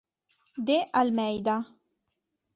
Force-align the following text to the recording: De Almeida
De 0.57 0.79
Almeida 0.93 1.57